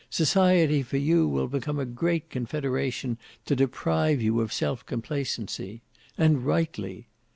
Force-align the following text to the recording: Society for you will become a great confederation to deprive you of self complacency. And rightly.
Society 0.09 0.81
for 0.81 0.97
you 0.97 1.27
will 1.27 1.47
become 1.47 1.77
a 1.77 1.85
great 1.85 2.31
confederation 2.31 3.19
to 3.45 3.55
deprive 3.55 4.19
you 4.19 4.41
of 4.41 4.51
self 4.51 4.83
complacency. 4.83 5.83
And 6.17 6.43
rightly. 6.43 7.05